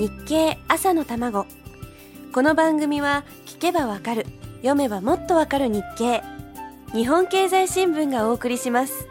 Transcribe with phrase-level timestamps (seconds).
[0.00, 1.44] 日経朝の卵。
[2.32, 4.24] この番組は聞けばわかる
[4.62, 6.22] 読めばもっとわかる日経。
[6.94, 9.06] 日本経済新聞がお送りします。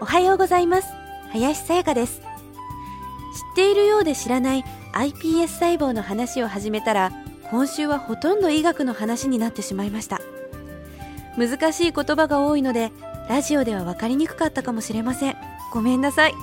[0.00, 0.88] おはようございます。
[1.30, 2.18] 林さやかです。
[2.18, 2.24] 知っ
[3.54, 4.64] ているようで知らない
[4.94, 7.12] iPS 細胞の話を始めたら
[7.48, 10.20] 今週はほとんど医学の話になってしまいました。
[11.36, 12.90] 難しい言葉が多いので
[13.28, 15.36] ラジオでは分かりにくかったかもしれません。
[15.72, 16.34] ごめんなさい。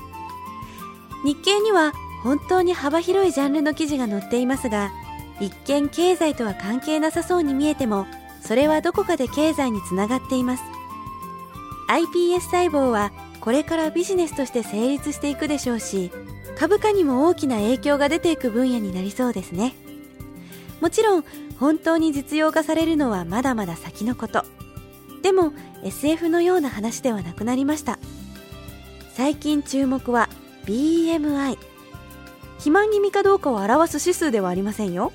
[1.25, 1.91] 日経には
[2.25, 4.91] 本当に幅広いジャンルの記事が載っていますが
[5.39, 8.07] 一見経済とは関係なさそうに見えても
[8.41, 10.63] それはどこかで経済につながっています。
[11.87, 13.11] iPS 細胞は
[13.41, 16.11] これからビジネスとして成立していくでしょうし
[16.57, 19.75] 株価にも大きな影響が出ていく分野になりそうですね。
[20.81, 21.23] もちろん
[21.59, 24.45] 本当に実用化されるのはまだまだ先のこと。
[25.21, 25.53] でも
[25.83, 27.99] SF のような話ではなくなりました。
[29.13, 30.27] 最近注目は
[30.65, 31.74] BMI
[32.57, 35.11] 肥満気味かどうかを表す指数ではありませんよ。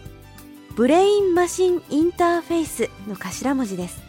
[0.76, 4.00] ブレインマシンインターフェイスの頭文字です。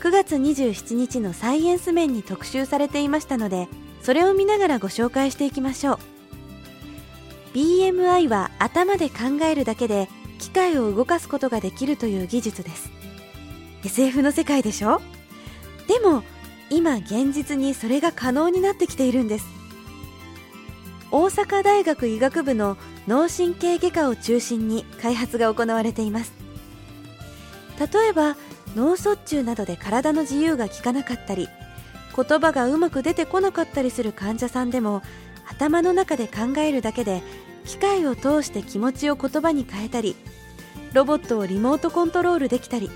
[0.00, 3.66] 9月27日のサイエンス面に特集されていましたので
[4.02, 5.98] それを見ながらご紹介していきましょう。
[7.54, 12.90] BMI は頭で考えるだけで機械を動かすことができるという技術です。
[13.84, 15.00] SF の世界でしょ？
[15.88, 16.22] でも
[16.70, 19.46] 今現実にそれが可能になってきているんです。
[21.10, 26.32] 大阪大学医学部の脳神経外科を中心に開発が行われています。
[27.78, 28.36] 例えば
[28.74, 31.48] 脳卒中などで体の自由が利かなかったり
[32.14, 35.02] 言葉がうまく出てこなかったりする患者さんでも
[35.48, 37.22] 頭の中で考えるだけで
[37.64, 40.16] 機械を通して気持ちを言葉に変えたり
[40.92, 42.90] ロボットをリモートコントロールできたり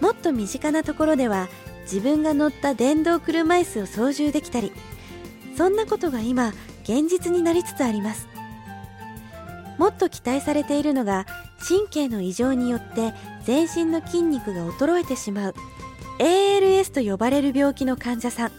[0.00, 1.48] もっと身近なところでは
[1.82, 4.72] 自分が乗った電動車椅子を操縦できたり
[5.56, 6.52] そんなことが今
[6.88, 8.28] 現実になりつつあります。
[9.76, 11.26] もっと期待されているのが
[11.58, 13.12] 神経の異常によって
[13.44, 15.54] 全身の筋肉が衰えてしまう
[16.18, 18.52] ALS と呼ばれる病気の患者さん。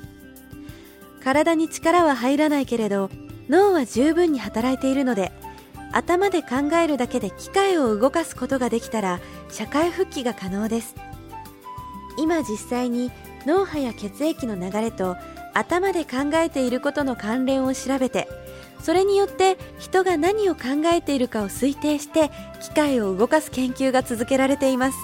[1.23, 3.09] 体に力は入らないけれど
[3.49, 5.31] 脳は十分に働いているので
[5.91, 10.95] 頭で考えるだけで機械を動かすことができたら社会復帰が可能です。
[12.19, 13.11] 今実際に
[13.45, 15.15] 脳波や血液の流れと
[15.57, 18.27] 頭で考えていることの関連を調べて
[18.83, 22.29] それによって人が何を考えているかを推定して
[22.61, 24.97] 機械を動かす研究が続けられています。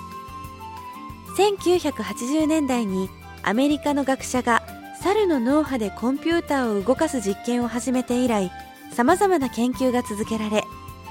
[1.37, 3.09] 1980年代に
[3.41, 4.61] アメリカの学者が
[5.01, 8.51] 猿の脳波でコンピューターを動かす実験を始めて以来
[8.93, 10.63] 様々な研究が続けられ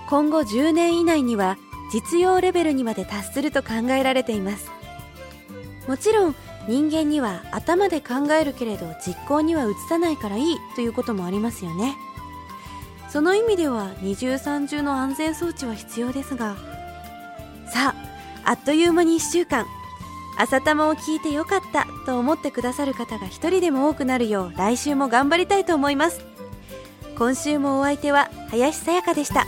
[0.08, 1.58] 今後10年以内には
[1.92, 4.70] 実用レベルにまで達すると考えられています。
[5.88, 6.34] もちろん
[6.68, 11.96] 人間には頭で考えるけれど実行には移さないからいいということもありますよね。
[13.08, 16.56] その意味では二重三重の安全装置は必要ですが。
[17.66, 17.94] さ
[18.44, 19.66] ああっという間に1週間。
[20.38, 26.24] 朝玉を聞いてよかったと思ってくださる方が一人でも多くなるよう来週も頑張りたいと思います。
[27.18, 29.46] 今週もお相手は林さやかでした。